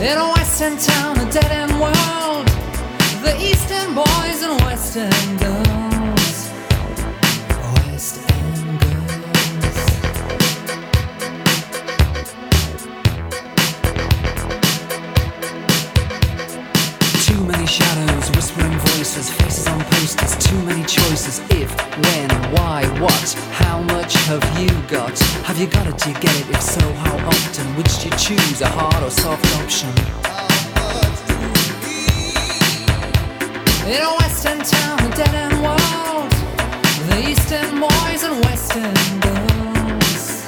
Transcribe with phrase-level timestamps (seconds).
[0.00, 2.46] In a Western town, a dead end world.
[3.24, 6.52] The Eastern boys and Western girls.
[7.74, 9.76] West End girls.
[17.26, 21.40] Too many shadows, whispering voices, faces on posters, too many choices.
[21.50, 21.74] If,
[22.06, 25.18] when, why, what, how much have you got?
[25.48, 25.96] Have you got it?
[25.98, 26.50] Do you get it?
[26.50, 27.66] If so, how often?
[27.76, 29.90] Which do you choose, a hard or soft option?
[33.88, 36.30] In a western town, a dead end world,
[37.08, 38.94] the eastern boys and western
[39.24, 40.46] girls.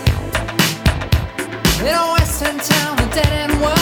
[1.81, 3.80] In a western town, a dead end world,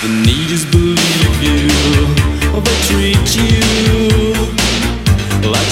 [0.00, 1.68] The needers believe you,
[2.60, 3.60] they treat you
[5.50, 5.68] like.